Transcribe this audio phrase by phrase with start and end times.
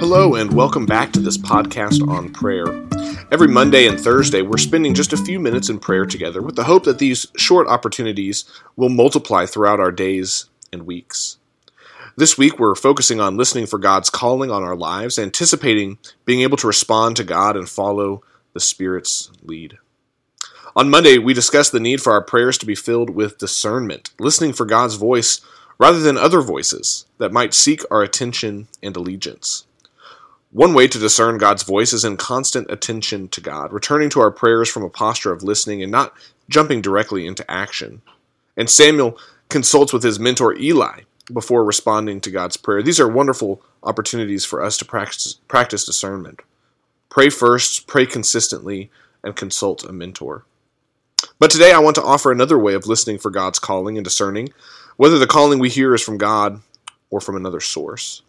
[0.00, 2.66] Hello, and welcome back to this podcast on prayer.
[3.32, 6.62] Every Monday and Thursday, we're spending just a few minutes in prayer together with the
[6.62, 8.44] hope that these short opportunities
[8.76, 11.38] will multiply throughout our days and weeks.
[12.16, 16.56] This week, we're focusing on listening for God's calling on our lives, anticipating being able
[16.58, 18.22] to respond to God and follow
[18.52, 19.78] the Spirit's lead.
[20.76, 24.52] On Monday, we discussed the need for our prayers to be filled with discernment, listening
[24.52, 25.40] for God's voice
[25.76, 29.64] rather than other voices that might seek our attention and allegiance.
[30.50, 34.30] One way to discern God's voice is in constant attention to God, returning to our
[34.30, 36.14] prayers from a posture of listening and not
[36.48, 38.00] jumping directly into action.
[38.56, 39.18] And Samuel
[39.50, 42.82] consults with his mentor Eli before responding to God's prayer.
[42.82, 46.40] These are wonderful opportunities for us to practice, practice discernment.
[47.10, 48.90] Pray first, pray consistently,
[49.22, 50.46] and consult a mentor.
[51.38, 54.48] But today I want to offer another way of listening for God's calling and discerning
[54.96, 56.62] whether the calling we hear is from God
[57.10, 58.22] or from another source.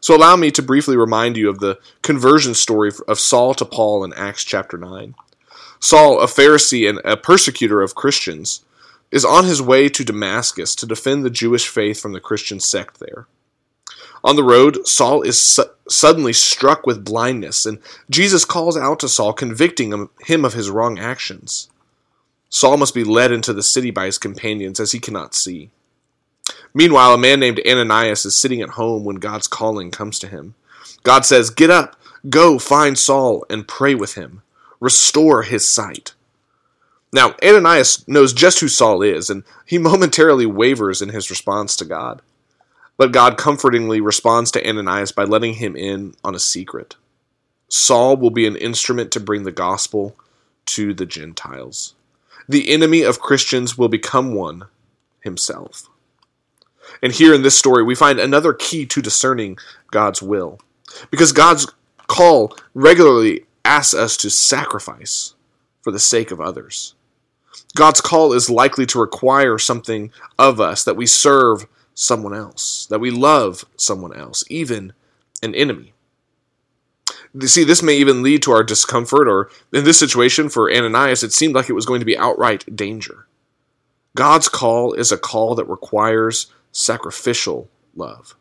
[0.00, 4.04] So allow me to briefly remind you of the conversion story of Saul to Paul
[4.04, 5.14] in Acts chapter 9.
[5.80, 8.64] Saul, a Pharisee and a persecutor of Christians,
[9.10, 12.98] is on his way to Damascus to defend the Jewish faith from the Christian sect
[12.98, 13.26] there.
[14.24, 17.78] On the road, Saul is su- suddenly struck with blindness, and
[18.10, 21.68] Jesus calls out to Saul, convicting him of his wrong actions.
[22.48, 25.70] Saul must be led into the city by his companions as he cannot see.
[26.76, 30.56] Meanwhile, a man named Ananias is sitting at home when God's calling comes to him.
[31.04, 31.96] God says, Get up,
[32.28, 34.42] go find Saul, and pray with him.
[34.78, 36.12] Restore his sight.
[37.14, 41.86] Now, Ananias knows just who Saul is, and he momentarily wavers in his response to
[41.86, 42.20] God.
[42.98, 46.96] But God comfortingly responds to Ananias by letting him in on a secret.
[47.68, 50.14] Saul will be an instrument to bring the gospel
[50.66, 51.94] to the Gentiles.
[52.46, 54.66] The enemy of Christians will become one
[55.22, 55.88] himself.
[57.02, 59.58] And here in this story, we find another key to discerning
[59.90, 60.58] God's will.
[61.10, 61.70] Because God's
[62.06, 65.34] call regularly asks us to sacrifice
[65.82, 66.94] for the sake of others.
[67.74, 73.00] God's call is likely to require something of us that we serve someone else, that
[73.00, 74.92] we love someone else, even
[75.42, 75.92] an enemy.
[77.38, 81.22] You see, this may even lead to our discomfort, or in this situation for Ananias,
[81.22, 83.26] it seemed like it was going to be outright danger.
[84.14, 88.36] God's call is a call that requires sacrificial love.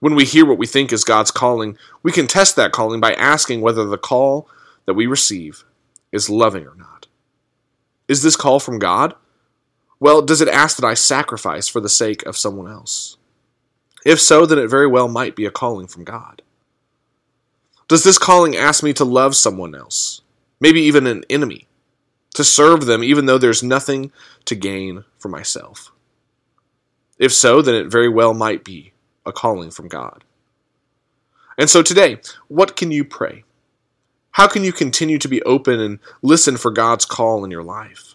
[0.00, 3.12] When we hear what we think is God's calling, we can test that calling by
[3.12, 4.48] asking whether the call
[4.86, 5.64] that we receive
[6.12, 7.06] is loving or not.
[8.08, 9.14] Is this call from God?
[9.98, 13.16] Well, does it ask that I sacrifice for the sake of someone else?
[14.04, 16.42] If so, then it very well might be a calling from God.
[17.88, 20.22] Does this calling ask me to love someone else,
[20.60, 21.66] maybe even an enemy,
[22.34, 24.12] to serve them even though there's nothing
[24.46, 25.92] to gain for myself?
[27.20, 28.92] If so, then it very well might be
[29.26, 30.24] a calling from God.
[31.58, 33.44] And so today, what can you pray?
[34.32, 38.14] How can you continue to be open and listen for God's call in your life?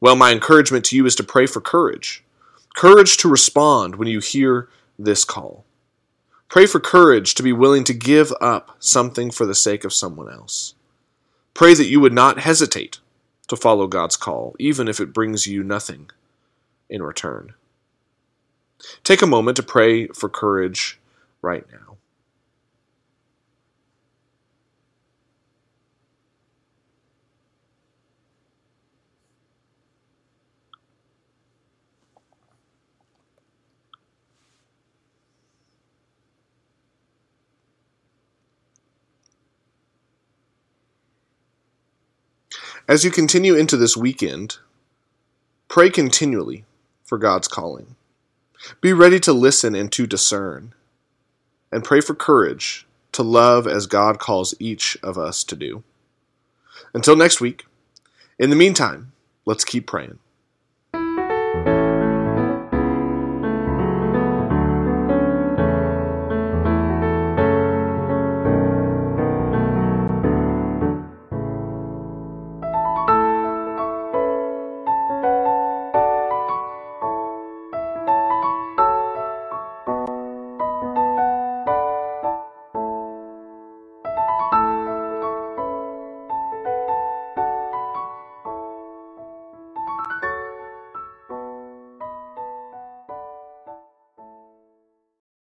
[0.00, 2.22] Well, my encouragement to you is to pray for courage.
[2.76, 5.64] Courage to respond when you hear this call.
[6.48, 10.30] Pray for courage to be willing to give up something for the sake of someone
[10.30, 10.74] else.
[11.52, 13.00] Pray that you would not hesitate
[13.48, 16.10] to follow God's call, even if it brings you nothing
[16.88, 17.54] in return.
[19.04, 20.98] Take a moment to pray for courage
[21.42, 21.90] right now.
[42.90, 44.58] As you continue into this weekend,
[45.68, 46.64] pray continually
[47.04, 47.94] for God's calling.
[48.80, 50.74] Be ready to listen and to discern,
[51.72, 55.82] and pray for courage to love as God calls each of us to do.
[56.94, 57.66] Until next week,
[58.38, 59.12] in the meantime,
[59.44, 60.18] let's keep praying.